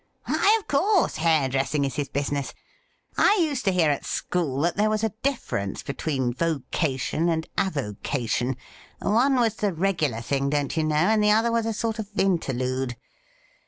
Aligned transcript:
'Why, 0.25 0.57
of 0.59 0.67
course 0.67 1.17
hairdressing 1.17 1.85
is 1.85 1.93
his 1.95 2.09
business. 2.09 2.55
I 3.19 3.35
used 3.39 3.65
to 3.65 3.71
hear 3.71 3.91
at 3.91 4.03
school 4.03 4.61
that 4.61 4.75
there 4.75 4.89
was 4.89 5.03
a 5.03 5.13
difference 5.21 5.83
between 5.83 6.33
vocation 6.33 7.29
and 7.29 7.47
avocation— 7.55 8.57
one 8.99 9.35
was 9.35 9.57
the 9.57 9.71
regular 9.73 10.21
thing, 10.21 10.49
don't 10.49 10.75
you 10.75 10.85
know, 10.85 10.95
and 10.95 11.23
the 11.23 11.29
other 11.29 11.51
was 11.51 11.67
a 11.67 11.71
sort 11.73 11.99
of 11.99 12.09
interlude. 12.17 12.95